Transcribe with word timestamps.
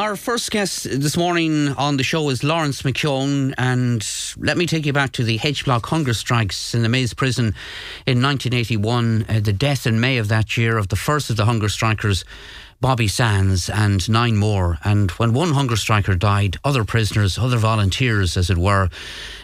our 0.00 0.16
first 0.16 0.50
guest 0.50 0.84
this 0.84 1.14
morning 1.14 1.68
on 1.76 1.98
the 1.98 2.02
show 2.02 2.30
is 2.30 2.42
Laurence 2.42 2.80
McKeown, 2.80 3.52
and 3.58 4.02
let 4.38 4.56
me 4.56 4.64
take 4.64 4.86
you 4.86 4.94
back 4.94 5.12
to 5.12 5.22
the 5.22 5.38
H 5.44 5.66
Block 5.66 5.84
hunger 5.84 6.14
strikes 6.14 6.74
in 6.74 6.82
the 6.82 6.88
Maze 6.88 7.12
prison 7.12 7.54
in 8.06 8.22
1981. 8.22 9.26
Uh, 9.28 9.40
the 9.40 9.52
death 9.52 9.86
in 9.86 10.00
May 10.00 10.16
of 10.16 10.28
that 10.28 10.56
year 10.56 10.78
of 10.78 10.88
the 10.88 10.96
first 10.96 11.28
of 11.28 11.36
the 11.36 11.44
hunger 11.44 11.68
strikers, 11.68 12.24
Bobby 12.80 13.08
Sands, 13.08 13.68
and 13.68 14.08
nine 14.08 14.38
more. 14.38 14.78
And 14.84 15.10
when 15.12 15.34
one 15.34 15.50
hunger 15.50 15.76
striker 15.76 16.14
died, 16.14 16.56
other 16.64 16.84
prisoners, 16.84 17.36
other 17.36 17.58
volunteers, 17.58 18.38
as 18.38 18.48
it 18.48 18.56
were, 18.56 18.88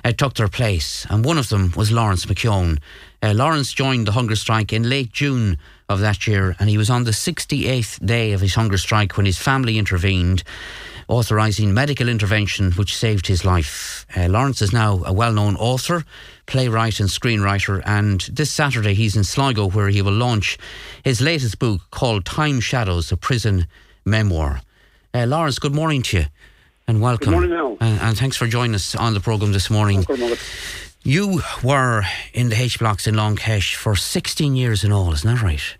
uh, 0.07 0.12
took 0.12 0.36
their 0.36 0.48
place, 0.48 1.07
and 1.11 1.23
one 1.23 1.36
of 1.36 1.50
them 1.50 1.75
was 1.77 1.93
Laurence 1.93 2.25
McKeown. 2.25 2.79
Uh, 3.27 3.34
Laurence 3.34 3.72
joined 3.72 4.06
the 4.06 4.12
hunger 4.12 4.36
strike 4.36 4.72
in 4.72 4.88
late 4.88 5.11
June 5.11 5.59
of 5.88 5.98
that 5.98 6.29
year, 6.29 6.54
and 6.61 6.70
he 6.70 6.79
was 6.79 6.88
on 6.88 7.02
the 7.02 7.11
68th 7.11 8.06
day 8.06 8.30
of 8.30 8.41
his 8.41 8.54
hunger 8.54 8.79
strike 8.79 9.16
when 9.16 9.27
his 9.27 9.36
family 9.36 9.79
intervened, 9.79 10.45
authorising 11.09 11.74
medical 11.74 12.09
intervention 12.09 12.70
which 12.74 12.97
saved 12.97 13.27
his 13.27 13.45
life. 13.45 14.06
Uh, 14.16 14.28
Laurence 14.28 14.62
is 14.62 14.73
now 14.73 15.02
a 15.05 15.12
well 15.12 15.33
known 15.33 15.56
author, 15.56 16.05
playwright, 16.47 17.00
and 17.00 17.09
screenwriter, 17.09 17.83
and 17.84 18.20
this 18.33 18.52
Saturday 18.52 18.95
he's 18.95 19.16
in 19.16 19.24
Sligo 19.24 19.69
where 19.69 19.88
he 19.88 20.02
will 20.02 20.12
launch 20.12 20.56
his 21.02 21.20
latest 21.20 21.58
book 21.58 21.80
called 21.91 22.24
Time 22.24 22.61
Shadows, 22.61 23.11
a 23.11 23.16
prison 23.16 23.66
memoir. 24.05 24.61
Uh, 25.12 25.27
Laurence, 25.27 25.58
good 25.58 25.74
morning 25.74 26.02
to 26.02 26.19
you 26.19 26.24
and 26.86 27.02
welcome. 27.02 27.33
Good 27.33 27.50
morning, 27.50 27.52
Al. 27.58 27.72
Uh, 27.80 27.98
and 28.02 28.16
thanks 28.16 28.36
for 28.36 28.47
joining 28.47 28.77
us 28.77 28.95
on 28.95 29.14
the 29.14 29.20
programme 29.20 29.50
this 29.50 29.69
morning. 29.69 30.05
You 31.06 31.41
were 31.62 32.02
in 32.34 32.48
the 32.48 32.60
H 32.60 32.80
blocks 32.80 33.06
in 33.06 33.14
Long 33.14 33.37
Kesh 33.37 33.77
for 33.77 33.95
16 33.95 34.56
years 34.56 34.83
in 34.83 34.91
all, 34.91 35.12
isn't 35.12 35.37
that 35.37 35.41
right? 35.41 35.77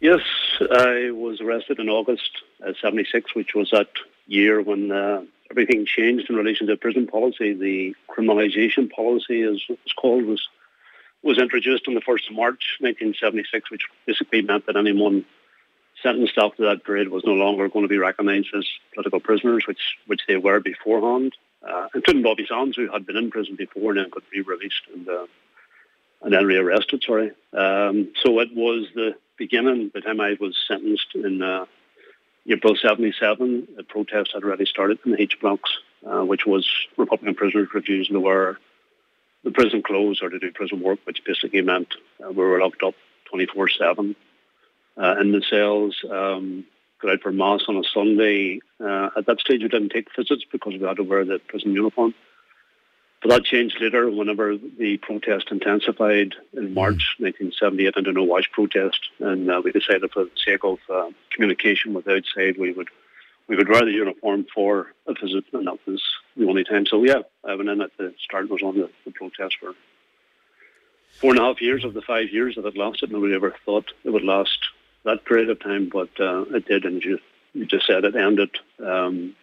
Yes, 0.00 0.18
I 0.60 1.12
was 1.12 1.40
arrested 1.40 1.78
in 1.78 1.88
August 1.88 2.28
uh, 2.66 2.72
76, 2.82 3.36
which 3.36 3.54
was 3.54 3.70
that 3.70 3.86
year 4.26 4.60
when 4.62 4.90
uh, 4.90 5.22
everything 5.48 5.86
changed 5.86 6.28
in 6.28 6.34
relation 6.34 6.66
to 6.66 6.76
prison 6.76 7.06
policy. 7.06 7.52
The 7.52 7.94
criminalisation 8.08 8.90
policy, 8.90 9.42
as 9.42 9.62
it's 9.68 9.92
called, 9.92 10.24
was 10.24 10.48
was 11.22 11.38
introduced 11.38 11.86
on 11.86 11.94
the 11.94 12.00
1st 12.00 12.30
of 12.30 12.34
March 12.34 12.78
1976, 12.80 13.70
which 13.70 13.86
basically 14.06 14.42
meant 14.42 14.66
that 14.66 14.76
anyone 14.76 15.24
sentenced 16.02 16.36
after 16.36 16.64
that 16.64 16.82
period 16.82 17.10
was 17.10 17.22
no 17.24 17.34
longer 17.34 17.68
going 17.68 17.84
to 17.84 17.88
be 17.88 17.98
recognised 17.98 18.48
as 18.56 18.66
political 18.92 19.20
prisoners, 19.20 19.68
which 19.68 19.98
which 20.08 20.22
they 20.26 20.36
were 20.36 20.58
beforehand 20.58 21.32
uh, 21.66 21.88
including 21.94 22.22
Bobby 22.22 22.46
Sands, 22.48 22.76
who 22.76 22.90
had 22.90 23.06
been 23.06 23.16
in 23.16 23.30
prison 23.30 23.56
before 23.56 23.92
and 23.92 24.00
then 24.00 24.10
got 24.10 24.22
re-released 24.32 24.82
and 24.94 25.08
uh, 25.08 25.26
and 26.22 26.32
then 26.32 26.44
rearrested. 26.44 27.02
Sorry. 27.06 27.30
Um, 27.52 28.12
so 28.22 28.40
it 28.40 28.54
was 28.54 28.88
the 28.94 29.14
beginning. 29.38 29.88
By 29.88 30.00
the 30.00 30.06
time 30.06 30.20
I 30.20 30.36
was 30.38 30.56
sentenced 30.68 31.14
in 31.14 31.42
uh, 31.42 31.66
April 32.48 32.76
'77, 32.76 33.68
the 33.76 33.82
protest 33.84 34.32
had 34.34 34.44
already 34.44 34.66
started 34.66 34.98
in 35.04 35.12
the 35.12 35.22
H 35.22 35.40
blocks, 35.40 35.70
uh, 36.06 36.24
which 36.24 36.46
was 36.46 36.68
Republican 36.96 37.34
prisoners 37.34 37.68
refusing 37.74 38.14
to 38.14 38.20
wear 38.20 38.58
the 39.44 39.50
prison 39.50 39.82
clothes 39.82 40.20
or 40.22 40.28
to 40.28 40.38
do 40.38 40.52
prison 40.52 40.80
work, 40.80 40.98
which 41.04 41.24
basically 41.24 41.62
meant 41.62 41.94
uh, 42.22 42.30
we 42.30 42.44
were 42.44 42.60
locked 42.60 42.82
up 42.82 42.94
24/7 43.32 44.14
uh, 44.96 45.16
in 45.20 45.32
the 45.32 45.42
cells. 45.42 46.04
Um, 46.10 46.64
go 47.00 47.12
out 47.12 47.22
for 47.22 47.32
mass 47.32 47.62
on 47.68 47.76
a 47.76 47.84
Sunday. 47.84 48.60
Uh, 48.78 49.10
at 49.16 49.26
that 49.26 49.40
stage, 49.40 49.62
we 49.62 49.68
didn't 49.68 49.90
take 49.90 50.14
visits 50.14 50.44
because 50.50 50.74
we 50.74 50.86
had 50.86 50.96
to 50.96 51.02
wear 51.02 51.24
the 51.24 51.38
prison 51.48 51.72
uniform. 51.72 52.14
But 53.22 53.28
that 53.28 53.44
changed 53.44 53.76
later 53.80 54.10
whenever 54.10 54.56
the 54.56 54.96
protest 54.98 55.48
intensified 55.50 56.34
in 56.54 56.72
March 56.72 57.16
1978 57.18 57.96
into 57.96 58.12
no 58.12 58.24
wash 58.24 58.50
protest, 58.50 58.98
and 59.18 59.50
uh, 59.50 59.60
we 59.62 59.72
decided 59.72 60.10
for 60.10 60.24
the 60.24 60.30
sake 60.42 60.64
of 60.64 60.78
uh, 60.88 61.10
communication 61.30 61.92
with 61.92 62.08
outside, 62.08 62.56
we 62.58 62.72
would 62.72 62.88
we 63.46 63.56
would 63.56 63.68
wear 63.68 63.84
the 63.84 63.90
uniform 63.90 64.46
for 64.54 64.92
a 65.08 65.12
visit, 65.12 65.44
and 65.52 65.66
that 65.66 65.78
was 65.84 66.00
the 66.36 66.48
only 66.48 66.64
time. 66.64 66.86
So 66.86 67.02
yeah, 67.02 67.22
I 67.44 67.56
went 67.56 67.68
in 67.68 67.82
at 67.82 67.90
the 67.98 68.14
start 68.24 68.48
was 68.48 68.62
on 68.62 68.76
the, 68.76 68.88
the 69.04 69.10
protest 69.10 69.56
for 69.60 69.74
four 71.20 71.32
and 71.32 71.40
a 71.40 71.42
half 71.42 71.60
years 71.60 71.84
of 71.84 71.92
the 71.92 72.00
five 72.00 72.30
years 72.30 72.54
that 72.54 72.64
it 72.64 72.76
lasted. 72.76 73.10
Nobody 73.10 73.34
ever 73.34 73.54
thought 73.66 73.92
it 74.04 74.10
would 74.10 74.24
last 74.24 74.58
that 75.04 75.24
period 75.24 75.50
of 75.50 75.60
time, 75.60 75.88
but 75.88 76.10
uh, 76.20 76.42
it 76.50 76.66
did, 76.66 76.84
and 76.84 77.02
you, 77.02 77.18
you 77.54 77.66
just 77.66 77.86
said 77.86 78.04
it 78.04 78.14
ended 78.14 78.50
um, 78.84 79.34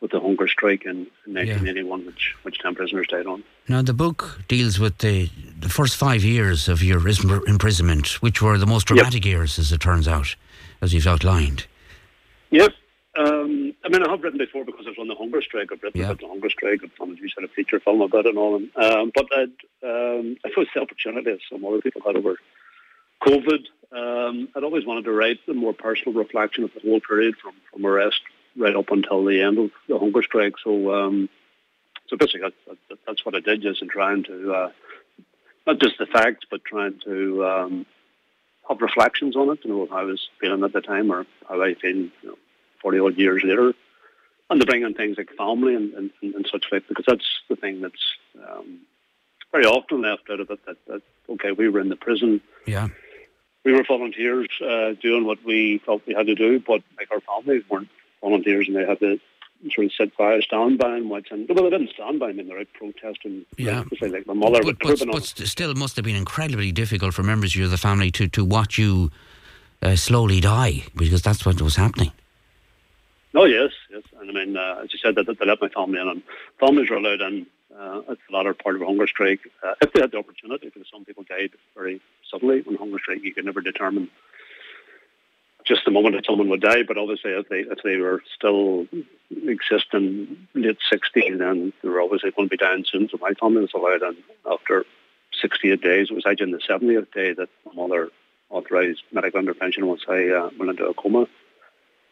with 0.00 0.10
the 0.10 0.20
hunger 0.20 0.48
strike 0.48 0.84
in, 0.84 1.06
in 1.26 1.34
1981, 1.34 2.00
yeah. 2.00 2.06
which 2.06 2.34
which 2.42 2.58
ten 2.58 2.74
prisoners 2.74 3.06
died 3.08 3.26
on. 3.26 3.44
Now, 3.68 3.82
the 3.82 3.92
book 3.92 4.40
deals 4.48 4.78
with 4.78 4.98
the 4.98 5.28
the 5.58 5.68
first 5.68 5.96
five 5.96 6.24
years 6.24 6.68
of 6.68 6.82
your 6.82 7.06
imprisonment, 7.48 8.22
which 8.22 8.40
were 8.40 8.58
the 8.58 8.66
most 8.66 8.86
dramatic 8.86 9.24
yep. 9.24 9.32
years, 9.32 9.58
as 9.58 9.72
it 9.72 9.80
turns 9.80 10.08
out, 10.08 10.36
as 10.80 10.94
you've 10.94 11.06
outlined. 11.06 11.66
Yes. 12.50 12.70
Um, 13.16 13.74
I 13.84 13.88
mean, 13.88 14.04
I 14.04 14.10
have 14.10 14.22
written 14.22 14.38
before 14.38 14.64
because 14.64 14.86
I 14.86 14.90
was 14.90 14.98
on 14.98 15.08
the 15.08 15.14
hunger 15.16 15.42
strike. 15.42 15.72
I've 15.72 15.82
written 15.82 16.04
about 16.04 16.20
the 16.20 16.28
hunger 16.28 16.50
strike. 16.50 16.80
I've 16.84 16.94
done 16.94 17.18
a 17.20 17.44
a 17.44 17.48
feature 17.48 17.80
film 17.80 18.00
about 18.00 18.26
it 18.26 18.28
and 18.28 18.38
all. 18.38 18.54
Um, 18.54 19.10
but 19.12 19.26
I'd, 19.32 19.50
um, 19.82 20.36
I 20.44 20.50
suppose 20.50 20.68
the 20.72 20.82
opportunity, 20.82 21.32
as 21.32 21.40
some 21.50 21.64
other 21.64 21.80
people 21.80 22.00
had 22.06 22.16
over 22.16 22.36
COVID, 23.22 23.64
um, 23.92 24.48
I'd 24.54 24.64
always 24.64 24.84
wanted 24.84 25.04
to 25.04 25.12
write 25.12 25.38
a 25.48 25.54
more 25.54 25.72
personal 25.72 26.18
reflection 26.18 26.64
of 26.64 26.70
the 26.74 26.80
whole 26.80 27.00
period 27.00 27.36
from, 27.36 27.54
from 27.72 27.86
arrest 27.86 28.20
right 28.56 28.76
up 28.76 28.90
until 28.90 29.24
the 29.24 29.40
end 29.40 29.58
of 29.58 29.70
the 29.88 29.98
hunger 29.98 30.22
strike. 30.22 30.54
So, 30.62 30.92
um, 30.92 31.28
so 32.08 32.16
basically, 32.16 32.52
that's, 32.66 33.00
that's 33.06 33.24
what 33.24 33.34
I 33.34 33.40
did, 33.40 33.62
just 33.62 33.82
in 33.82 33.88
trying 33.88 34.24
to 34.24 34.52
uh, 34.52 34.70
not 35.66 35.80
just 35.80 35.98
the 35.98 36.06
facts, 36.06 36.44
but 36.50 36.64
trying 36.64 36.98
to 37.04 37.44
um, 37.44 37.86
have 38.68 38.80
reflections 38.80 39.36
on 39.36 39.50
it. 39.50 39.60
You 39.64 39.70
know, 39.70 39.86
how 39.90 39.98
I 39.98 40.04
was 40.04 40.28
feeling 40.40 40.64
at 40.64 40.72
the 40.72 40.80
time, 40.80 41.10
or 41.10 41.26
how 41.48 41.62
I 41.62 41.74
feel, 41.74 41.96
you 41.96 42.10
know, 42.24 42.38
forty 42.82 42.98
odd 42.98 43.16
years 43.16 43.42
later, 43.44 43.72
and 44.50 44.60
to 44.60 44.66
bring 44.66 44.82
in 44.82 44.94
things 44.94 45.18
like 45.18 45.30
family 45.36 45.74
and, 45.74 45.92
and, 45.94 46.10
and 46.22 46.46
such 46.50 46.66
like, 46.72 46.88
because 46.88 47.04
that's 47.06 47.26
the 47.48 47.56
thing 47.56 47.80
that's 47.82 48.14
um, 48.36 48.80
very 49.52 49.64
often 49.64 50.02
left 50.02 50.30
out 50.30 50.40
of 50.40 50.50
it. 50.50 50.60
That, 50.66 50.76
that 50.86 51.02
okay, 51.28 51.52
we 51.52 51.68
were 51.68 51.80
in 51.80 51.90
the 51.90 51.96
prison. 51.96 52.40
Yeah 52.66 52.88
we 53.64 53.72
were 53.72 53.84
volunteers 53.86 54.48
uh, 54.64 54.92
doing 55.00 55.24
what 55.24 55.44
we 55.44 55.78
felt 55.84 56.02
we 56.06 56.14
had 56.14 56.26
to 56.26 56.34
do, 56.34 56.60
but 56.60 56.82
like 56.96 57.10
our 57.10 57.20
families 57.20 57.64
weren't 57.68 57.88
volunteers 58.20 58.66
and 58.68 58.76
they 58.76 58.86
had 58.86 59.00
to 59.00 59.20
sort 59.74 59.86
of 59.86 59.92
sit 59.92 60.16
by, 60.16 60.38
stand 60.40 60.78
by 60.78 60.96
and 60.96 61.10
watch. 61.10 61.28
And 61.30 61.48
well, 61.48 61.64
they 61.64 61.70
didn't 61.70 61.90
stand 61.90 62.20
by. 62.20 62.28
I 62.28 62.32
mean, 62.32 62.48
they're 62.48 62.60
out 62.60 62.68
protesting. 62.74 63.44
Yeah, 63.56 63.84
like, 64.00 64.12
like 64.12 64.26
my 64.26 64.34
mother. 64.34 64.62
But, 64.62 64.78
but, 64.78 65.00
but 65.10 65.24
still, 65.24 65.70
it 65.70 65.76
must 65.76 65.96
have 65.96 66.04
been 66.04 66.16
incredibly 66.16 66.72
difficult 66.72 67.14
for 67.14 67.22
members 67.22 67.56
of 67.56 67.70
the 67.70 67.76
family 67.76 68.10
to 68.12 68.28
to 68.28 68.44
watch 68.44 68.78
you 68.78 69.10
uh, 69.82 69.96
slowly 69.96 70.40
die 70.40 70.84
because 70.96 71.22
that's 71.22 71.44
what 71.44 71.60
was 71.60 71.76
happening. 71.76 72.12
Oh 73.34 73.44
yes, 73.44 73.72
yes, 73.90 74.02
and 74.20 74.30
I 74.30 74.32
mean, 74.32 74.56
uh, 74.56 74.80
as 74.82 74.92
you 74.92 74.98
said, 74.98 75.14
that 75.16 75.26
they, 75.26 75.34
they 75.34 75.44
let 75.44 75.60
my 75.60 75.68
family 75.68 76.00
in, 76.00 76.08
and 76.08 76.22
families 76.58 76.88
were 76.88 76.96
allowed 76.96 77.20
in 77.20 77.46
uh, 77.78 78.02
it's 78.08 78.20
the 78.28 78.36
latter 78.36 78.54
part 78.54 78.76
of 78.76 78.82
a 78.82 78.86
hunger 78.86 79.06
strike. 79.06 79.40
Uh, 79.62 79.74
if 79.80 79.92
they 79.92 80.00
had 80.00 80.10
the 80.10 80.18
opportunity, 80.18 80.66
because 80.66 80.88
some 80.90 81.04
people 81.04 81.24
died 81.28 81.50
very 81.76 82.00
suddenly 82.30 82.64
on 82.66 82.74
hunger 82.76 82.98
strike, 82.98 83.22
you 83.22 83.32
could 83.32 83.44
never 83.44 83.60
determine 83.60 84.10
just 85.64 85.84
the 85.84 85.90
moment 85.90 86.16
that 86.16 86.26
someone 86.26 86.48
would 86.48 86.60
die. 86.60 86.82
But 86.82 86.98
obviously, 86.98 87.32
if 87.32 87.48
they 87.48 87.60
if 87.60 87.78
they 87.84 87.96
were 87.96 88.22
still 88.34 88.86
existing 89.30 90.48
late 90.54 90.78
sixties, 90.90 91.38
then 91.38 91.72
they 91.82 91.88
were 91.88 92.00
obviously 92.00 92.30
going 92.32 92.48
to 92.48 92.56
be 92.56 92.56
dying 92.56 92.84
soon. 92.90 93.08
So 93.08 93.18
my 93.20 93.32
family 93.34 93.62
was 93.62 93.74
allowed 93.74 94.02
in 94.02 94.16
after 94.50 94.84
68 95.40 95.80
days. 95.80 96.08
It 96.10 96.14
was 96.14 96.24
actually 96.26 96.50
in 96.50 96.52
the 96.52 96.58
70th 96.58 97.12
day 97.12 97.32
that 97.34 97.50
my 97.66 97.72
mother 97.74 98.08
authorised 98.50 99.02
medical 99.12 99.38
intervention 99.38 99.86
once 99.86 100.02
I 100.08 100.28
uh, 100.28 100.50
went 100.58 100.70
into 100.70 100.86
a 100.86 100.94
coma. 100.94 101.28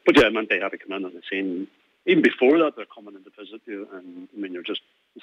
But 0.04 0.16
yeah, 0.16 0.26
it 0.26 0.32
meant 0.32 0.50
they 0.50 0.60
had 0.60 0.70
to 0.72 0.78
come 0.78 0.92
in 0.92 1.06
on 1.06 1.14
the 1.14 1.22
scene 1.28 1.66
even 2.06 2.22
before 2.22 2.58
that, 2.58 2.74
they're 2.76 2.86
coming 2.86 3.14
in 3.14 3.24
to 3.24 3.30
visit 3.38 3.60
you, 3.66 3.88
and 3.92 4.28
I 4.34 4.40
mean, 4.40 4.52
you're 4.52 4.62
just 4.62 4.80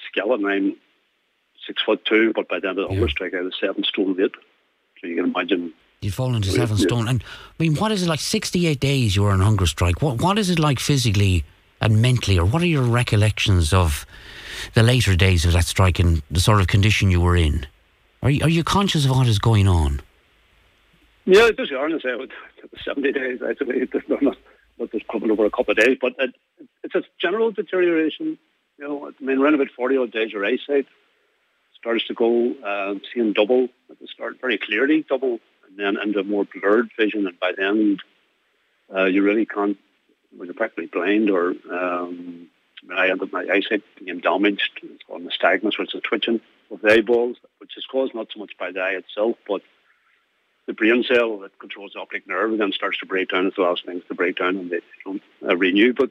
skeleton. 0.08 0.46
I'm 0.46 0.76
six 1.66 1.82
foot 1.82 2.04
two, 2.04 2.32
but 2.34 2.48
by 2.48 2.60
the 2.60 2.68
end 2.68 2.78
of 2.78 2.88
the 2.88 2.94
yeah. 2.94 3.00
hunger 3.00 3.10
strike, 3.10 3.34
I 3.34 3.40
was 3.40 3.54
seven 3.60 3.84
stone 3.84 4.16
weight. 4.16 4.32
So 5.00 5.06
you 5.06 5.16
can 5.16 5.26
imagine. 5.26 5.72
You'd 6.00 6.14
fallen 6.14 6.42
to 6.42 6.50
seven 6.50 6.76
yeah. 6.76 6.86
stone, 6.86 7.08
and 7.08 7.22
I 7.24 7.62
mean, 7.62 7.76
what 7.76 7.90
is 7.90 8.02
it 8.02 8.08
like? 8.08 8.20
Sixty-eight 8.20 8.80
days 8.80 9.16
you 9.16 9.22
were 9.22 9.30
on 9.30 9.40
hunger 9.40 9.66
strike. 9.66 10.02
What 10.02 10.20
what 10.20 10.38
is 10.38 10.50
it 10.50 10.58
like 10.58 10.78
physically 10.78 11.44
and 11.80 12.00
mentally, 12.02 12.38
or 12.38 12.44
what 12.44 12.62
are 12.62 12.66
your 12.66 12.82
recollections 12.82 13.72
of 13.72 14.06
the 14.74 14.82
later 14.82 15.16
days 15.16 15.44
of 15.44 15.52
that 15.52 15.64
strike 15.64 15.98
and 15.98 16.22
the 16.30 16.40
sort 16.40 16.60
of 16.60 16.66
condition 16.66 17.10
you 17.10 17.20
were 17.20 17.36
in? 17.36 17.66
Are 18.22 18.30
you, 18.30 18.42
are 18.42 18.48
you 18.48 18.64
conscious 18.64 19.04
of 19.04 19.10
what 19.10 19.26
is 19.26 19.38
going 19.38 19.68
on? 19.68 20.00
Yeah, 21.26 21.50
just 21.50 21.72
honest. 21.72 22.06
I 22.06 22.16
would 22.16 22.32
seventy 22.84 23.12
days. 23.12 23.40
Actually, 23.46 23.84
but 24.78 24.92
just 24.92 25.08
coming 25.08 25.30
over 25.30 25.44
a 25.44 25.50
couple 25.50 25.72
of 25.72 25.78
days. 25.78 25.96
But 26.00 26.14
it, 26.18 26.34
it's 26.82 26.94
a 26.94 27.02
general 27.20 27.50
deterioration. 27.50 28.38
You 28.78 28.88
know, 28.88 29.08
I 29.08 29.24
mean, 29.24 29.38
around 29.38 29.54
about 29.54 29.70
40 29.76 29.96
odd 29.98 30.12
days, 30.12 30.32
your 30.32 30.44
eyesight 30.44 30.86
starts 31.78 32.06
to 32.08 32.14
go, 32.14 32.54
uh, 32.64 32.94
seeing 33.12 33.32
double 33.32 33.68
at 33.90 34.00
the 34.00 34.06
start, 34.06 34.40
very 34.40 34.58
clearly 34.58 35.04
double, 35.08 35.38
and 35.68 35.78
then 35.78 35.96
into 36.02 36.22
more 36.24 36.44
blurred 36.44 36.90
vision. 36.98 37.26
And 37.26 37.38
by 37.38 37.52
the 37.52 37.64
end, 37.64 38.02
uh, 38.94 39.04
you 39.04 39.22
really 39.22 39.46
can't, 39.46 39.78
when 40.36 40.46
you're 40.46 40.54
practically 40.54 40.86
blind 40.86 41.30
or, 41.30 41.54
um, 41.70 42.48
I 42.94 43.10
ended 43.10 43.32
my 43.32 43.46
eyesight 43.50 43.82
became 43.98 44.20
damaged. 44.20 44.80
It's 44.82 45.02
called 45.04 45.22
nystagmus, 45.22 45.78
which 45.78 45.94
is 45.94 46.02
twitching 46.02 46.40
of 46.70 46.82
the 46.82 46.92
eyeballs, 46.92 47.36
which 47.58 47.76
is 47.76 47.86
caused 47.86 48.14
not 48.14 48.28
so 48.32 48.40
much 48.40 48.52
by 48.58 48.72
the 48.72 48.80
eye 48.80 48.96
itself, 48.96 49.36
but 49.48 49.62
the 50.66 50.72
brain 50.72 51.04
cell 51.04 51.38
that 51.38 51.58
controls 51.58 51.92
the 51.94 52.00
optic 52.00 52.26
nerve 52.26 52.56
then 52.58 52.72
starts 52.72 52.98
to 52.98 53.06
break 53.06 53.28
down. 53.30 53.46
It's 53.46 53.56
the 53.56 53.62
last 53.62 53.84
things 53.84 54.02
to 54.08 54.14
break 54.14 54.36
down 54.36 54.56
and 54.56 54.70
they 54.70 54.80
don't 55.04 55.22
uh, 55.46 55.56
renew. 55.56 55.92
But 55.92 56.10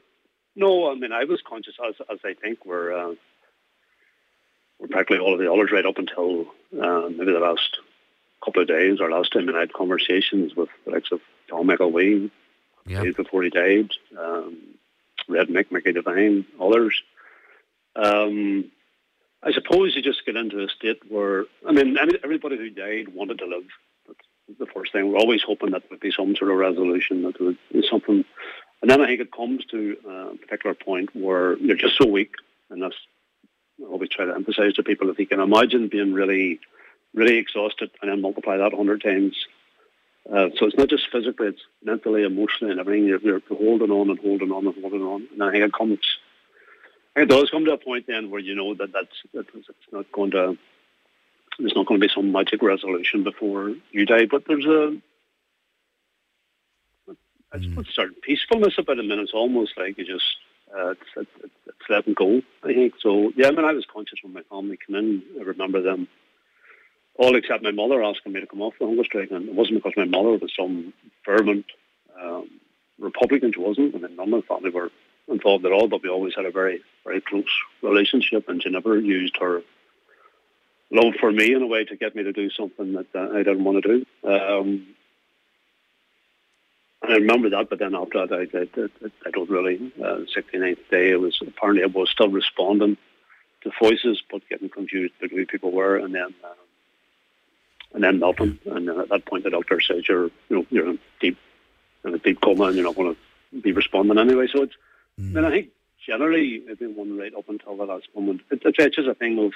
no, 0.56 0.90
I 0.90 0.94
mean, 0.94 1.12
I 1.12 1.24
was 1.24 1.40
conscious, 1.46 1.74
as, 1.86 1.94
as 2.10 2.18
I 2.24 2.34
think 2.34 2.64
we're, 2.64 2.92
uh, 2.92 3.14
we're 4.78 4.88
practically 4.88 5.18
all 5.18 5.34
of 5.34 5.40
the 5.40 5.52
others 5.52 5.70
right 5.72 5.86
up 5.86 5.98
until 5.98 6.46
uh, 6.80 7.08
maybe 7.08 7.32
the 7.32 7.38
last 7.40 7.78
couple 8.44 8.62
of 8.62 8.68
days 8.68 9.00
or 9.00 9.10
last 9.10 9.32
time 9.32 9.48
I 9.48 9.60
had 9.60 9.72
conversations 9.72 10.54
with 10.54 10.68
the 10.84 10.92
likes 10.92 11.10
of 11.12 11.20
Tom 11.48 11.66
McElwee 11.68 12.30
yep. 12.86 13.04
days 13.04 13.14
before 13.14 13.42
he 13.42 13.50
died, 13.50 13.90
um, 14.18 14.58
Red 15.28 15.48
Mick, 15.48 15.72
Mickey 15.72 15.92
Devine, 15.92 16.44
others. 16.60 17.00
Um, 17.96 18.70
I 19.42 19.52
suppose 19.52 19.94
you 19.94 20.02
just 20.02 20.24
get 20.24 20.36
into 20.36 20.62
a 20.62 20.68
state 20.68 21.00
where, 21.08 21.44
I 21.66 21.72
mean, 21.72 21.96
everybody 22.22 22.56
who 22.56 22.70
died 22.70 23.08
wanted 23.08 23.38
to 23.38 23.46
live. 23.46 23.64
That's 24.06 24.58
the 24.58 24.66
first 24.66 24.92
thing. 24.92 25.10
We're 25.10 25.18
always 25.18 25.42
hoping 25.42 25.70
that 25.70 25.82
there 25.82 25.90
would 25.92 26.00
be 26.00 26.10
some 26.10 26.34
sort 26.36 26.50
of 26.50 26.56
resolution, 26.56 27.22
that 27.22 27.38
there 27.38 27.48
would 27.48 27.58
be 27.72 27.86
something. 27.88 28.24
And 28.84 28.90
then 28.90 29.00
I 29.00 29.06
think 29.06 29.20
it 29.22 29.32
comes 29.32 29.64
to 29.70 29.96
a 30.06 30.36
particular 30.36 30.74
point 30.74 31.08
where 31.16 31.56
you're 31.56 31.74
just 31.74 31.96
so 31.96 32.06
weak, 32.06 32.32
and 32.68 32.82
that's 32.82 32.94
I 33.80 33.86
always 33.86 34.10
try 34.10 34.26
to 34.26 34.34
emphasize 34.34 34.74
to 34.74 34.82
people 34.82 35.08
if 35.08 35.18
you 35.18 35.26
can 35.26 35.40
imagine 35.40 35.88
being 35.88 36.12
really, 36.12 36.60
really 37.14 37.38
exhausted 37.38 37.90
and 38.02 38.10
then 38.10 38.20
multiply 38.20 38.58
that 38.58 38.74
100 38.74 39.02
times. 39.02 39.46
Uh, 40.30 40.50
so 40.58 40.66
it's 40.66 40.76
not 40.76 40.88
just 40.88 41.10
physically, 41.10 41.46
it's 41.46 41.62
mentally, 41.82 42.24
emotionally, 42.24 42.72
and 42.72 42.78
everything. 42.78 43.06
You're, 43.06 43.20
you're 43.20 43.40
holding 43.48 43.90
on 43.90 44.10
and 44.10 44.18
holding 44.18 44.52
on 44.52 44.66
and 44.66 44.76
holding 44.78 45.00
on. 45.00 45.28
And 45.32 45.42
I 45.42 45.52
think 45.52 45.64
it 45.64 45.72
comes 45.72 46.00
it 47.16 47.30
does 47.30 47.48
come 47.48 47.64
to 47.64 47.72
a 47.72 47.78
point 47.78 48.06
then 48.06 48.30
where 48.30 48.40
you 48.40 48.54
know 48.54 48.74
that 48.74 48.92
that's 48.92 49.16
that 49.32 49.46
it's 49.54 49.68
not 49.92 50.12
going 50.12 50.32
to 50.32 50.58
there's 51.58 51.74
not 51.74 51.86
going 51.86 52.02
to 52.02 52.06
be 52.06 52.12
some 52.14 52.32
magic 52.32 52.60
resolution 52.60 53.24
before 53.24 53.76
you 53.92 54.04
die, 54.04 54.26
but 54.26 54.44
there's 54.46 54.66
a 54.66 54.94
I 57.54 57.60
suppose 57.60 57.86
mm. 57.86 57.94
certain 57.94 58.16
peacefulness 58.22 58.74
about. 58.78 58.98
I 58.98 59.02
mean, 59.02 59.18
it's 59.18 59.32
almost 59.32 59.78
like 59.78 59.96
you 59.96 60.04
just 60.04 60.36
uh, 60.76 60.90
it's, 60.90 61.00
it's, 61.16 61.52
it's 61.66 61.88
letting 61.88 62.14
go. 62.14 62.42
I 62.62 62.74
think 62.74 62.94
so. 63.00 63.32
Yeah, 63.36 63.48
I 63.48 63.50
mean, 63.52 63.64
I 63.64 63.72
was 63.72 63.86
conscious 63.86 64.18
when 64.22 64.32
my 64.32 64.42
family 64.42 64.76
came 64.84 64.96
in. 64.96 65.22
I 65.38 65.44
remember 65.44 65.80
them 65.80 66.08
all 67.16 67.36
except 67.36 67.62
my 67.62 67.70
mother 67.70 68.02
asking 68.02 68.32
me 68.32 68.40
to 68.40 68.46
come 68.46 68.60
off 68.60 68.74
the 68.80 68.86
hunger 68.86 69.04
strike, 69.04 69.30
and 69.30 69.48
it 69.48 69.54
wasn't 69.54 69.82
because 69.82 69.96
my 69.96 70.04
mother 70.04 70.36
was 70.36 70.52
some 70.58 70.92
fervent 71.24 71.66
um, 72.20 72.50
Republican. 72.98 73.52
She 73.52 73.60
wasn't. 73.60 73.94
I 73.94 73.98
mean, 73.98 74.16
none 74.16 74.32
of 74.32 74.44
my 74.48 74.54
family 74.54 74.70
were 74.70 74.90
involved 75.28 75.64
at 75.64 75.72
all, 75.72 75.86
but 75.86 76.02
we 76.02 76.08
always 76.08 76.34
had 76.34 76.44
a 76.46 76.50
very, 76.50 76.82
very 77.04 77.20
close 77.20 77.44
relationship, 77.82 78.48
and 78.48 78.62
she 78.62 78.70
never 78.70 78.98
used 78.98 79.36
her 79.40 79.62
love 80.90 81.14
for 81.20 81.30
me 81.30 81.54
in 81.54 81.62
a 81.62 81.66
way 81.66 81.84
to 81.84 81.96
get 81.96 82.16
me 82.16 82.24
to 82.24 82.32
do 82.32 82.50
something 82.50 82.92
that 82.94 83.06
uh, 83.14 83.30
I 83.32 83.38
didn't 83.38 83.64
want 83.64 83.82
to 83.82 83.88
do. 83.88 84.28
Um, 84.28 84.68
and 84.68 84.94
I 87.08 87.14
remember 87.14 87.50
that, 87.50 87.68
but 87.70 87.78
then 87.78 87.94
after 87.94 88.26
that, 88.26 88.34
I, 88.34 88.58
I, 88.58 89.08
I, 89.26 89.30
don't 89.30 89.50
really. 89.50 89.92
Uh, 90.02 90.20
69th 90.34 90.78
day, 90.90 91.10
it 91.10 91.20
was 91.20 91.38
apparently 91.46 91.82
I 91.82 91.86
was 91.86 92.10
still 92.10 92.28
responding 92.28 92.96
to 93.62 93.70
voices, 93.80 94.22
but 94.30 94.48
getting 94.48 94.68
confused 94.68 95.14
about 95.18 95.30
who 95.30 95.46
people 95.46 95.72
were, 95.72 95.96
and 95.96 96.14
then. 96.14 96.34
Um, 96.44 96.56
and 97.92 98.02
then 98.02 98.18
nothing. 98.18 98.58
And 98.66 98.88
then 98.88 98.98
at 98.98 99.08
that 99.10 99.24
point, 99.24 99.44
the 99.44 99.50
doctor 99.50 99.80
says 99.80 100.08
you're, 100.08 100.24
you 100.48 100.56
know, 100.56 100.66
you're 100.68 100.90
in 100.90 100.98
deep, 101.20 101.38
in 102.04 102.14
a 102.14 102.18
deep 102.18 102.40
coma, 102.40 102.64
and 102.64 102.74
you're 102.74 102.84
not 102.84 102.96
going 102.96 103.14
to 103.14 103.60
be 103.60 103.70
responding 103.70 104.18
anyway. 104.18 104.48
So 104.52 104.62
it's, 104.62 104.74
Mm. 105.20 105.36
And 105.36 105.46
I 105.46 105.50
think 105.50 105.68
generally 106.06 106.64
everyone 106.70 107.16
right 107.16 107.34
up 107.34 107.48
until 107.48 107.76
the 107.76 107.84
last 107.84 108.08
moment, 108.14 108.42
it, 108.50 108.62
it's 108.64 108.96
just 108.96 109.08
a 109.08 109.14
thing 109.14 109.38
of 109.38 109.52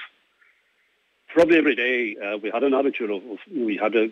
probably 1.27 1.57
every 1.57 1.75
day 1.75 2.15
uh, 2.15 2.37
we 2.37 2.49
had 2.49 2.63
an 2.63 2.73
attitude 2.73 3.11
of, 3.11 3.23
of, 3.29 3.37
we 3.53 3.77
had 3.77 3.93
to 3.93 4.11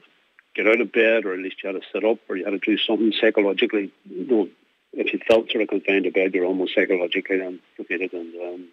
get 0.57 0.67
out 0.67 0.81
of 0.81 0.91
bed 0.91 1.25
or 1.25 1.33
at 1.33 1.39
least 1.39 1.63
you 1.63 1.71
had 1.71 1.79
to 1.79 1.87
sit 1.93 2.03
up 2.03 2.19
or 2.27 2.35
you 2.35 2.43
had 2.43 2.51
to 2.51 2.57
do 2.57 2.77
something 2.77 3.13
psychologically. 3.19 3.91
You 4.09 4.25
know, 4.25 4.49
if 4.93 5.13
you 5.13 5.19
felt 5.27 5.51
sort 5.51 5.61
of 5.61 5.69
confined 5.69 6.05
to 6.05 6.11
bed, 6.11 6.33
you're 6.33 6.45
almost 6.45 6.73
psychologically 6.73 7.61
defeated. 7.77 8.13
And 8.13 8.33
um, 8.41 8.67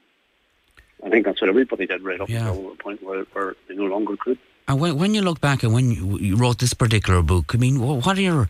I 1.05 1.11
think 1.11 1.27
that's 1.27 1.41
what 1.41 1.51
everybody 1.51 1.87
did 1.87 2.03
right 2.03 2.21
up 2.21 2.29
yeah. 2.29 2.49
until 2.49 2.71
the 2.71 2.77
point 2.77 3.03
where, 3.03 3.25
where 3.33 3.55
they 3.69 3.75
no 3.75 3.85
longer 3.85 4.17
could. 4.17 4.39
And 4.67 4.81
when, 4.81 4.97
when 4.97 5.15
you 5.15 5.21
look 5.21 5.41
back 5.41 5.63
and 5.63 5.75
when 5.75 5.91
you, 5.91 6.19
you 6.19 6.37
wrote 6.37 6.59
this 6.59 6.73
particular 6.73 7.23
book, 7.23 7.55
I 7.55 7.59
mean, 7.59 7.81
what 7.81 8.17
are 8.17 8.21
your 8.21 8.49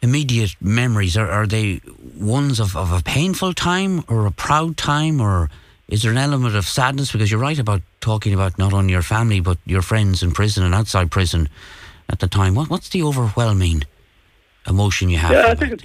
immediate 0.00 0.56
memories? 0.60 1.16
Are, 1.16 1.28
are 1.28 1.46
they 1.46 1.82
ones 2.18 2.58
of, 2.60 2.74
of 2.76 2.92
a 2.92 3.02
painful 3.02 3.52
time 3.52 4.04
or 4.08 4.24
a 4.24 4.30
proud 4.30 4.78
time 4.78 5.20
or 5.20 5.50
is 5.88 6.02
there 6.02 6.12
an 6.12 6.16
element 6.16 6.56
of 6.56 6.64
sadness? 6.64 7.12
Because 7.12 7.30
you're 7.30 7.40
right 7.40 7.58
about 7.58 7.82
talking 8.00 8.32
about 8.32 8.58
not 8.58 8.72
only 8.72 8.92
your 8.92 9.02
family 9.02 9.40
but 9.40 9.58
your 9.66 9.82
friends 9.82 10.22
in 10.22 10.32
prison 10.32 10.64
and 10.64 10.74
outside 10.74 11.10
prison 11.10 11.50
at 12.08 12.20
the 12.20 12.26
time. 12.26 12.54
What, 12.54 12.70
what's 12.70 12.88
the 12.88 13.02
overwhelming 13.02 13.84
emotion 14.66 15.08
you 15.08 15.18
have? 15.18 15.32
Yeah, 15.32 15.46
I 15.46 15.54
think 15.54 15.72
it's, 15.72 15.84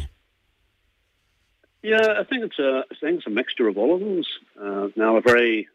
yeah, 1.82 2.16
I 2.20 2.24
think 2.24 2.44
it's 2.44 2.60
a 2.60 2.84
I 2.92 2.96
think 3.00 3.18
it's 3.18 3.28
a 3.28 3.32
mixture 3.32 3.68
of 3.68 3.78
all 3.78 3.96
of 3.96 4.02
those. 4.02 4.28
Uh, 4.60 4.90
now, 4.96 5.18
a 5.18 5.22
very 5.22 5.68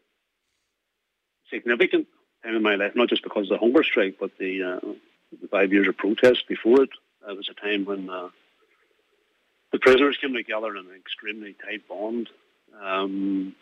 significant 1.49 2.07
time 2.43 2.55
in 2.55 2.63
my 2.63 2.75
life, 2.75 2.95
not 2.95 3.09
just 3.09 3.23
because 3.23 3.43
of 3.43 3.49
the 3.49 3.57
hunger 3.57 3.83
strike, 3.83 4.17
but 4.19 4.31
the, 4.37 4.63
uh, 4.63 4.79
the 5.41 5.47
five 5.49 5.71
years 5.73 5.87
of 5.87 5.97
protest 5.97 6.47
before 6.47 6.83
it. 6.83 6.89
It 7.27 7.35
was 7.35 7.49
a 7.49 7.53
time 7.53 7.85
when 7.85 8.09
uh, 8.09 8.29
the 9.71 9.79
prisoners 9.79 10.17
came 10.21 10.33
together 10.33 10.75
in 10.75 10.85
an 10.85 10.95
extremely 10.95 11.55
tight 11.63 11.87
bond. 11.87 12.29
Um, 12.79 13.55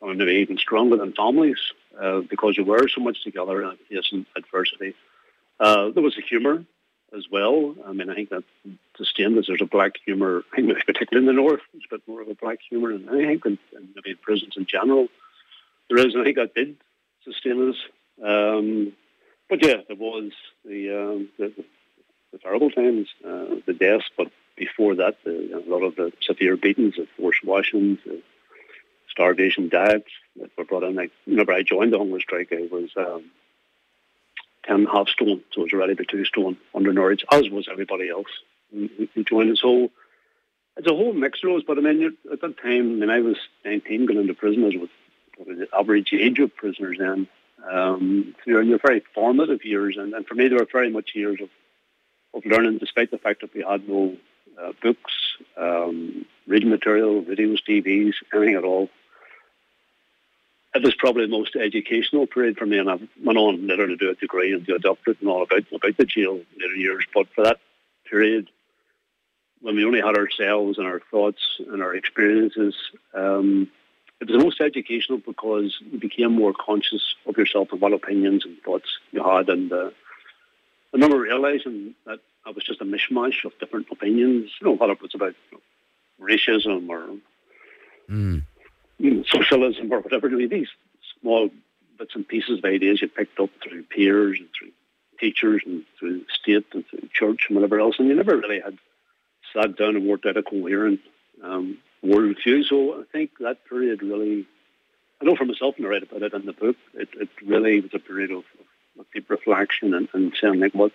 or 0.00 0.14
maybe 0.14 0.32
even 0.32 0.58
stronger 0.58 0.96
than 0.96 1.12
families 1.12 1.58
uh, 2.00 2.20
because 2.20 2.56
you 2.56 2.64
were 2.64 2.88
so 2.88 3.00
much 3.00 3.22
together 3.24 3.62
and 3.62 3.78
facing 3.88 4.26
adversity. 4.36 4.94
Uh, 5.60 5.90
there 5.90 6.02
was 6.02 6.16
a 6.16 6.22
humour 6.22 6.64
as 7.16 7.24
well. 7.30 7.74
I 7.86 7.92
mean, 7.92 8.10
I 8.10 8.14
think 8.14 8.30
that 8.30 8.44
sustained 8.96 9.38
as 9.38 9.46
there's 9.46 9.62
a 9.62 9.66
black 9.66 9.94
humour, 10.04 10.42
particularly 10.52 11.26
in 11.26 11.26
the 11.26 11.32
north, 11.32 11.60
there's 11.72 11.84
a 11.90 11.94
bit 11.94 12.06
more 12.06 12.20
of 12.20 12.28
a 12.28 12.34
black 12.34 12.58
humour, 12.68 12.90
and 12.90 13.08
I 13.08 13.26
think 13.26 13.46
in, 13.46 13.58
in 13.72 13.88
maybe 13.94 14.14
prisons 14.14 14.56
in 14.56 14.66
general, 14.66 15.08
there 15.88 15.98
is, 15.98 16.14
and 16.14 16.22
I 16.22 16.24
think 16.24 16.36
that 16.36 16.54
did 16.54 16.76
sustain 17.24 17.70
us. 17.70 17.76
Um, 18.22 18.92
but 19.48 19.64
yeah, 19.64 19.78
there 19.86 19.96
was 19.96 20.32
the, 20.64 20.90
um, 20.90 21.28
the, 21.38 21.52
the 22.32 22.38
terrible 22.38 22.70
times, 22.70 23.08
uh, 23.24 23.56
the 23.66 23.72
deaths, 23.72 24.10
but 24.16 24.30
before 24.56 24.96
that, 24.96 25.16
the, 25.24 25.62
a 25.66 25.70
lot 25.70 25.82
of 25.82 25.96
the 25.96 26.12
severe 26.20 26.56
beatings, 26.56 26.96
the 26.96 27.06
forced 27.16 27.44
washings, 27.44 28.00
the 28.04 28.20
starvation 29.08 29.68
diets 29.68 30.10
that 30.38 30.50
were 30.58 30.64
brought 30.64 30.82
in. 30.82 30.94
Like, 30.94 31.12
whenever 31.24 31.52
I 31.52 31.62
joined 31.62 31.92
the 31.92 31.98
hunger 31.98 32.20
strike, 32.20 32.52
I 32.52 32.68
was 32.70 32.90
um, 32.96 33.30
10 34.66 34.86
half 34.86 35.08
stone, 35.08 35.42
so 35.52 35.62
it 35.62 35.64
was 35.64 35.72
already 35.72 35.92
about 35.92 36.08
two 36.08 36.24
stone 36.24 36.56
undernourished, 36.74 37.24
as 37.32 37.48
was 37.48 37.68
everybody 37.70 38.08
else 38.08 38.26
who, 38.72 38.88
who. 39.14 39.56
So 39.56 39.90
it's 40.76 40.90
a 40.90 40.94
whole 40.94 41.12
mix 41.12 41.40
of 41.42 41.50
those, 41.50 41.64
but 41.64 41.78
I 41.78 41.80
mean, 41.80 42.16
at 42.32 42.40
that 42.40 42.62
time, 42.62 43.00
when 43.00 43.10
I 43.10 43.20
was 43.20 43.36
19 43.64 44.06
going 44.06 44.20
into 44.20 44.34
prison, 44.34 44.64
I 44.64 44.76
was 44.78 44.88
the 45.38 45.68
average 45.76 46.12
age 46.12 46.38
of 46.38 46.54
prisoners 46.54 46.98
then. 46.98 47.28
Um, 47.68 48.34
so 48.38 48.50
you're, 48.50 48.62
you're 48.62 48.78
very 48.78 49.02
formative 49.14 49.64
years, 49.64 49.96
and, 49.96 50.14
and 50.14 50.26
for 50.26 50.34
me, 50.34 50.48
they 50.48 50.54
were 50.54 50.66
very 50.70 50.90
much 50.90 51.10
years 51.14 51.38
of 51.42 51.48
of 52.34 52.44
learning, 52.44 52.78
despite 52.78 53.10
the 53.10 53.18
fact 53.18 53.40
that 53.40 53.54
we 53.54 53.64
had 53.68 53.88
no 53.88 54.16
uh, 54.60 54.72
books, 54.82 55.12
um, 55.56 56.26
reading 56.46 56.70
material, 56.70 57.22
videos, 57.22 57.58
TVs, 57.68 58.14
anything 58.34 58.54
at 58.54 58.64
all. 58.64 58.88
It 60.78 60.84
was 60.84 60.94
probably 60.94 61.24
the 61.26 61.32
most 61.32 61.56
educational 61.56 62.28
period 62.28 62.56
for 62.56 62.64
me, 62.64 62.78
and 62.78 62.88
I 62.88 63.00
went 63.24 63.36
on 63.36 63.66
later 63.66 63.88
to 63.88 63.96
do 63.96 64.10
a 64.10 64.14
degree 64.14 64.52
and 64.52 64.64
do 64.64 64.76
a 64.76 64.78
doctorate 64.78 65.20
and 65.20 65.28
all 65.28 65.42
about 65.42 65.64
about 65.72 65.96
the 65.96 66.04
jail 66.04 66.40
later 66.56 66.76
years. 66.76 67.04
But 67.12 67.26
for 67.34 67.42
that 67.42 67.58
period, 68.08 68.48
when 69.60 69.74
we 69.74 69.84
only 69.84 70.00
had 70.00 70.16
ourselves 70.16 70.78
and 70.78 70.86
our 70.86 71.00
thoughts 71.10 71.40
and 71.58 71.82
our 71.82 71.96
experiences, 71.96 72.76
um, 73.12 73.68
it 74.20 74.28
was 74.28 74.38
the 74.38 74.44
most 74.44 74.60
educational 74.60 75.18
because 75.18 75.76
you 75.80 75.98
became 75.98 76.32
more 76.32 76.52
conscious 76.52 77.16
of 77.26 77.36
yourself 77.36 77.72
and 77.72 77.80
what 77.80 77.92
opinions 77.92 78.44
and 78.44 78.56
thoughts 78.62 78.98
you 79.10 79.20
had, 79.22 79.48
and 79.48 79.72
uh, 79.72 79.90
I 79.90 80.96
remember 80.96 81.18
realizing 81.18 81.96
that 82.06 82.20
I 82.46 82.50
was 82.50 82.62
just 82.62 82.80
a 82.80 82.84
mishmash 82.84 83.44
of 83.44 83.58
different 83.58 83.88
opinions. 83.90 84.52
You 84.60 84.68
know, 84.68 84.74
whether 84.74 84.92
it 84.92 85.02
was 85.02 85.16
about 85.16 85.34
racism 86.20 86.88
or 86.88 87.08
mm. 88.08 88.42
You 88.98 89.14
know, 89.14 89.24
socialism 89.24 89.92
or 89.92 90.00
whatever. 90.00 90.28
These 90.28 90.68
small 91.20 91.50
bits 91.98 92.14
and 92.14 92.26
pieces 92.26 92.58
of 92.58 92.64
ideas 92.64 93.02
you 93.02 93.08
picked 93.08 93.40
up 93.40 93.50
through 93.62 93.82
peers 93.84 94.38
and 94.38 94.48
through 94.56 94.70
teachers 95.18 95.62
and 95.66 95.84
through 95.98 96.24
state 96.28 96.66
and 96.72 96.86
through 96.86 97.08
church 97.12 97.46
and 97.48 97.56
whatever 97.56 97.80
else, 97.80 97.96
and 97.98 98.08
you 98.08 98.14
never 98.14 98.36
really 98.36 98.60
had 98.60 98.78
sat 99.52 99.76
down 99.76 99.96
and 99.96 100.06
worked 100.06 100.26
out 100.26 100.36
a 100.36 100.42
coherent 100.42 101.00
um, 101.42 101.78
worldview. 102.04 102.64
So 102.64 103.00
I 103.00 103.04
think 103.10 103.30
that 103.40 103.64
period 103.68 104.02
really, 104.02 104.46
I 105.20 105.24
know 105.24 105.36
for 105.36 105.44
myself, 105.44 105.74
and 105.76 105.86
I 105.86 105.90
write 105.90 106.02
about 106.04 106.22
it 106.22 106.34
in 106.34 106.46
the 106.46 106.52
book, 106.52 106.76
it, 106.94 107.08
it 107.14 107.28
really 107.44 107.80
was 107.80 107.90
a 107.94 107.98
period 107.98 108.30
of, 108.30 108.44
of 108.98 109.06
deep 109.12 109.28
reflection 109.28 109.94
and, 109.94 110.08
and 110.12 110.32
saying 110.40 110.60
like, 110.60 110.74
what 110.74 110.92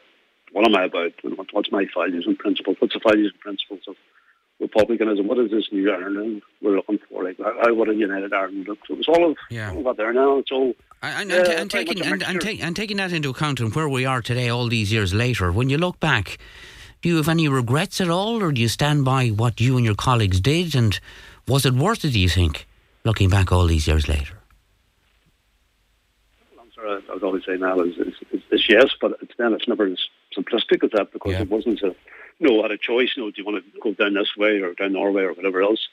what 0.51 0.67
am 0.67 0.75
I 0.75 0.83
about? 0.83 1.13
What, 1.24 1.48
what's 1.51 1.72
my 1.72 1.88
values 1.95 2.25
and 2.27 2.38
principles? 2.38 2.77
What's 2.79 2.93
the 2.93 3.01
values 3.03 3.31
and 3.33 3.39
principles 3.39 3.81
republicanism? 4.73 5.27
What 5.27 5.39
is 5.39 5.51
this 5.51 5.65
new 5.71 5.91
Ireland 5.91 6.41
we're 6.61 6.75
looking 6.75 6.99
for? 7.09 7.23
Like, 7.23 7.37
how, 7.39 7.73
would 7.73 7.89
a 7.89 7.95
united 7.95 8.33
Ireland 8.33 8.67
look? 8.67 8.79
So 8.87 8.95
it's 8.95 9.07
all 9.07 9.31
of 9.31 9.37
yeah. 9.49 9.71
all 9.71 9.87
of 9.87 9.97
there 9.97 10.13
now. 10.13 10.37
It's 10.37 10.51
all 10.51 10.73
And, 11.01 11.31
and, 11.31 11.47
and, 11.47 11.71
taking 11.71 12.01
and, 12.01 12.23
and, 12.23 12.41
take, 12.41 12.63
and 12.63 12.75
taking 12.75 12.97
that 12.97 13.11
into 13.11 13.29
account 13.29 13.59
and 13.59 13.73
where 13.73 13.89
we 13.89 14.05
are 14.05 14.21
today, 14.21 14.49
all 14.49 14.67
these 14.67 14.91
years 14.91 15.13
later, 15.13 15.51
when 15.51 15.69
you 15.69 15.77
look 15.77 15.99
back, 15.99 16.37
do 17.01 17.09
you 17.09 17.17
have 17.17 17.29
any 17.29 17.47
regrets 17.47 17.99
at 17.99 18.09
all, 18.09 18.41
or 18.41 18.51
do 18.51 18.61
you 18.61 18.69
stand 18.69 19.03
by 19.03 19.27
what 19.29 19.59
you 19.59 19.75
and 19.77 19.85
your 19.85 19.95
colleagues 19.95 20.39
did? 20.39 20.75
And 20.75 20.99
was 21.47 21.65
it 21.65 21.73
worth 21.73 22.05
it? 22.05 22.11
Do 22.11 22.19
you 22.19 22.29
think, 22.29 22.65
looking 23.03 23.29
back 23.29 23.51
all 23.51 23.67
these 23.67 23.87
years 23.87 24.07
later? 24.07 24.37
answer 26.61 27.01
I 27.09 27.13
was 27.13 27.23
always 27.23 27.43
saying 27.45 27.59
now 27.59 27.79
is, 27.81 27.97
is, 27.97 28.13
is, 28.31 28.41
is 28.51 28.69
yes, 28.69 28.87
but 29.01 29.17
it's, 29.21 29.33
then 29.37 29.53
it's 29.53 29.67
never 29.67 29.85
as 29.85 29.97
simplistic 30.37 30.83
as 30.83 30.91
that 30.91 31.11
because 31.11 31.33
yeah. 31.33 31.41
it 31.41 31.49
wasn't 31.49 31.81
a 31.81 31.95
no, 32.39 32.61
had 32.61 32.71
a 32.71 32.77
choice. 32.77 33.11
You 33.15 33.23
know, 33.23 33.31
do 33.31 33.41
you 33.41 33.45
want 33.45 33.63
to 33.63 33.79
go 33.79 33.93
down 33.93 34.13
this 34.13 34.35
way 34.37 34.59
or 34.61 34.73
down 34.73 34.93
Norway 34.93 35.23
or 35.23 35.33
whatever 35.33 35.61
else? 35.61 35.87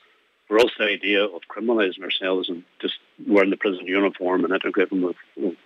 For 0.49 0.59
us, 0.59 0.71
the 0.79 0.85
idea 0.85 1.25
of 1.25 1.43
criminalising 1.49 2.03
ourselves 2.03 2.49
and 2.49 2.65
just 2.81 2.95
wearing 3.27 3.51
the 3.51 3.57
prison 3.57 3.87
uniform 3.87 4.45
and 4.45 4.53
integrating 4.53 5.03
with 5.03 5.17
you 5.37 5.43
know, 5.45 5.57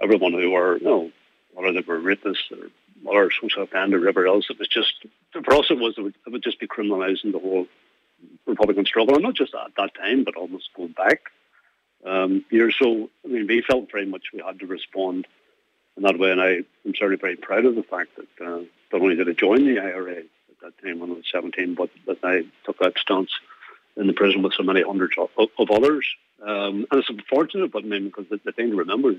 everyone 0.00 0.32
who 0.32 0.50
were, 0.50 0.78
you 0.78 0.84
know, 0.84 1.10
whether 1.54 1.72
they 1.72 1.80
were 1.80 1.98
rapists 1.98 2.50
or 2.52 2.68
or 3.04 3.30
social 3.30 3.62
offender 3.62 3.98
or 3.98 4.00
whatever 4.00 4.26
else, 4.26 4.46
it 4.48 4.58
was 4.58 4.68
just 4.68 4.94
for 5.32 5.54
us. 5.54 5.66
It 5.70 5.78
was 5.78 5.94
it 5.98 6.02
would, 6.02 6.14
it 6.26 6.30
would 6.30 6.42
just 6.42 6.60
be 6.60 6.66
criminalising 6.66 7.32
the 7.32 7.38
whole 7.38 7.66
Republican 8.46 8.86
struggle, 8.86 9.14
and 9.14 9.22
not 9.22 9.34
just 9.34 9.54
at 9.54 9.72
that 9.76 9.94
time, 9.94 10.24
but 10.24 10.36
almost 10.36 10.70
going 10.74 10.92
back 10.92 11.20
um, 12.04 12.44
years. 12.50 12.76
So, 12.78 13.10
I 13.24 13.28
mean, 13.28 13.46
we 13.46 13.62
felt 13.62 13.90
very 13.90 14.06
much 14.06 14.24
we 14.32 14.42
had 14.44 14.60
to 14.60 14.66
respond 14.66 15.26
in 15.96 16.02
that 16.04 16.18
way, 16.18 16.30
and 16.30 16.40
I 16.40 16.50
am 16.86 16.94
certainly 16.94 17.16
very 17.16 17.36
proud 17.36 17.64
of 17.64 17.74
the 17.74 17.82
fact 17.82 18.10
that 18.16 18.46
uh, 18.46 18.60
not 18.92 19.02
only 19.02 19.16
did 19.16 19.28
I 19.28 19.32
join 19.32 19.64
the 19.64 19.80
IRA 19.80 20.18
at 20.18 20.24
that 20.62 20.82
time 20.82 21.00
when 21.00 21.10
I 21.10 21.14
was 21.14 21.24
17, 21.30 21.74
but 21.74 21.90
that 22.06 22.18
I 22.22 22.44
took 22.64 22.78
that 22.78 22.98
stance 22.98 23.30
in 23.96 24.06
the 24.06 24.12
prison 24.12 24.42
with 24.42 24.54
so 24.54 24.62
many 24.62 24.82
hundreds 24.82 25.14
of, 25.18 25.30
of 25.58 25.70
others. 25.70 26.06
Um, 26.42 26.86
and 26.90 27.00
it's 27.00 27.08
unfortunate, 27.08 27.72
but 27.72 27.84
I 27.84 27.86
mean, 27.86 28.06
because 28.06 28.28
the, 28.28 28.40
the 28.44 28.52
thing 28.52 28.70
to 28.70 28.76
remember 28.76 29.12
is, 29.12 29.18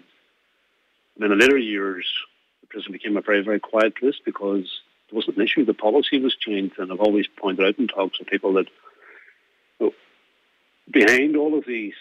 I 1.18 1.24
mean, 1.24 1.32
in 1.32 1.40
later 1.40 1.58
years, 1.58 2.08
the 2.62 2.68
prison 2.68 2.92
became 2.92 3.18
a 3.18 3.22
very, 3.22 3.44
very 3.44 3.60
quiet 3.60 3.96
place 3.96 4.20
because 4.24 4.82
there 5.10 5.16
wasn't 5.16 5.38
an 5.38 5.44
issue. 5.44 5.66
The 5.66 5.74
policy 5.74 6.20
was 6.20 6.36
changed, 6.36 6.78
and 6.78 6.92
I've 6.92 7.00
always 7.00 7.28
pointed 7.28 7.66
out 7.66 7.80
in 7.80 7.88
talks 7.88 8.20
with 8.20 8.28
people 8.28 8.54
that 8.54 8.68
you 9.80 9.88
know, 9.88 9.94
behind 10.92 11.36
all 11.36 11.58
of 11.58 11.66
these 11.66 11.96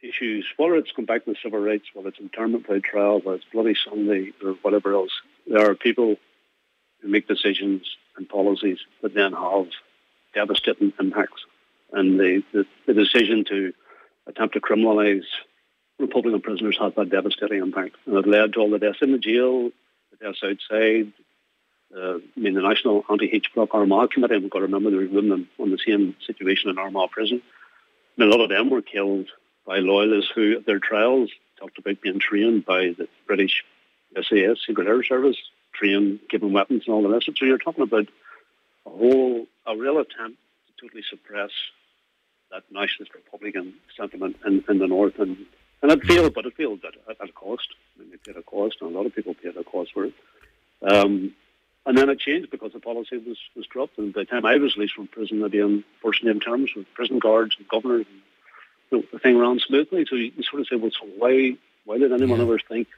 issues, 0.00 0.46
whether 0.56 0.76
it's 0.76 0.92
come 0.92 1.04
back 1.04 1.24
to 1.24 1.34
civil 1.42 1.60
rights, 1.60 1.86
whether 1.94 2.08
it's 2.08 2.18
internment 2.18 2.68
by 2.68 2.78
trial, 2.78 3.20
whether 3.20 3.36
it's 3.36 3.46
Bloody 3.52 3.74
Sunday, 3.74 4.32
or 4.44 4.52
whatever 4.62 4.94
else, 4.94 5.12
there 5.46 5.70
are 5.70 5.74
people 5.74 6.16
who 7.02 7.08
make 7.08 7.28
decisions 7.28 7.82
and 8.16 8.28
policies 8.28 8.78
that 9.02 9.14
then 9.14 9.32
have 9.32 9.68
devastating 10.34 10.92
impacts. 10.98 11.44
And 11.92 12.18
the, 12.18 12.42
the, 12.52 12.66
the 12.86 12.94
decision 12.94 13.44
to 13.48 13.72
attempt 14.26 14.54
to 14.54 14.60
criminalise 14.60 15.24
Republican 15.98 16.40
prisoners 16.40 16.78
had 16.80 16.94
that 16.96 17.10
devastating 17.10 17.58
impact. 17.58 17.96
And 18.06 18.16
it 18.16 18.26
led 18.26 18.54
to 18.54 18.60
all 18.60 18.70
the 18.70 18.78
deaths 18.78 18.98
in 19.02 19.12
the 19.12 19.18
jail, 19.18 19.70
the 20.10 20.16
deaths 20.20 20.42
outside. 20.44 21.12
Uh, 21.94 22.18
I 22.18 22.40
mean, 22.40 22.54
the 22.54 22.62
National 22.62 23.04
Anti-H 23.10 23.52
Block 23.54 23.74
Armagh 23.74 24.10
Committee, 24.10 24.38
we've 24.38 24.50
got 24.50 24.60
to 24.60 24.64
remember 24.64 24.90
there 24.90 25.06
women 25.06 25.48
on 25.58 25.70
the 25.70 25.78
same 25.78 26.16
situation 26.26 26.70
in 26.70 26.78
Armagh 26.78 27.10
Prison. 27.10 27.42
I 27.44 28.20
mean, 28.20 28.32
a 28.32 28.34
lot 28.34 28.42
of 28.42 28.48
them 28.48 28.70
were 28.70 28.82
killed 28.82 29.28
by 29.66 29.78
loyalists 29.78 30.32
who, 30.34 30.56
at 30.56 30.66
their 30.66 30.78
trials, 30.78 31.30
talked 31.58 31.78
about 31.78 32.00
being 32.00 32.18
trained 32.18 32.64
by 32.64 32.94
the 32.96 33.08
British 33.26 33.64
SAS, 34.14 34.58
Secret 34.66 34.88
Air 34.88 35.04
Service, 35.04 35.36
given 35.82 36.52
weapons 36.52 36.84
and 36.86 36.94
all 36.94 37.02
the 37.02 37.08
rest. 37.08 37.28
of 37.28 37.36
So 37.38 37.44
you're 37.44 37.58
talking 37.58 37.82
about 37.82 38.08
a 38.86 38.90
whole, 38.90 39.46
a 39.66 39.76
real 39.76 39.98
attempt 39.98 40.38
to 40.66 40.80
totally 40.80 41.02
suppress 41.08 41.50
that 42.50 42.64
nationalist 42.70 43.14
Republican 43.14 43.74
sentiment 43.96 44.36
in, 44.46 44.64
in 44.68 44.78
the 44.78 44.86
North. 44.86 45.18
And, 45.18 45.46
and 45.82 45.92
it 45.92 46.04
failed, 46.04 46.34
but 46.34 46.46
it 46.46 46.56
failed 46.56 46.80
at, 46.84 47.20
at 47.20 47.28
a 47.28 47.32
cost. 47.32 47.68
I 47.96 48.02
mean, 48.02 48.12
it 48.12 48.24
paid 48.24 48.36
a 48.36 48.42
cost, 48.42 48.76
and 48.80 48.90
a 48.90 48.96
lot 48.96 49.06
of 49.06 49.14
people 49.14 49.34
paid 49.34 49.56
a 49.56 49.64
cost 49.64 49.92
for 49.92 50.04
it. 50.04 50.14
Um, 50.82 51.34
and 51.84 51.98
then 51.98 52.08
it 52.08 52.20
changed 52.20 52.50
because 52.50 52.72
the 52.72 52.80
policy 52.80 53.16
was, 53.18 53.38
was 53.56 53.66
dropped. 53.66 53.98
And 53.98 54.12
by 54.12 54.20
the 54.20 54.26
time 54.26 54.46
I 54.46 54.56
was 54.56 54.76
released 54.76 54.94
from 54.94 55.08
prison, 55.08 55.42
I'd 55.42 55.50
be 55.50 55.62
on 55.62 55.84
first 56.02 56.22
name 56.22 56.40
terms 56.40 56.70
with 56.76 56.92
prison 56.94 57.18
guards 57.18 57.56
and 57.58 57.66
governors 57.68 58.06
and 58.08 58.22
know, 58.92 59.02
the 59.12 59.18
thing 59.18 59.38
ran 59.38 59.58
smoothly. 59.58 60.06
So 60.08 60.16
you, 60.16 60.32
sort 60.42 60.60
of 60.60 60.68
say, 60.68 60.76
well, 60.76 60.90
so 60.90 61.06
why 61.16 61.56
why 61.84 61.98
did 61.98 62.12
anyone 62.12 62.38
yeah. 62.38 62.44
ever 62.44 62.58
think 62.58 62.88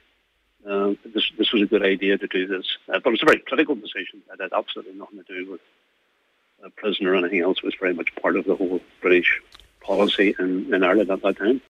uh, 0.67 0.93
this 1.13 1.31
this 1.37 1.51
was 1.51 1.63
a 1.63 1.65
good 1.65 1.83
idea 1.83 2.17
to 2.17 2.27
do 2.27 2.47
this? 2.47 2.77
Uh, 2.87 2.99
but 2.99 3.09
it 3.09 3.11
was 3.11 3.23
a 3.23 3.25
very 3.25 3.39
political 3.39 3.75
decision. 3.75 4.21
It 4.33 4.41
had 4.41 4.53
absolutely 4.53 4.93
nothing 4.93 5.23
to 5.23 5.43
do 5.43 5.51
with 5.51 5.61
a 6.63 6.69
prison 6.69 7.05
or 7.05 7.15
anything 7.15 7.41
else. 7.41 7.57
It 7.57 7.65
was 7.65 7.75
very 7.79 7.93
much 7.93 8.15
part 8.15 8.35
of 8.35 8.45
the 8.45 8.55
whole 8.55 8.81
British 9.01 9.41
policy 9.81 10.35
in, 10.39 10.73
in 10.73 10.83
Ireland 10.83 11.11
at 11.11 11.21
that 11.21 11.37
time. 11.37 11.61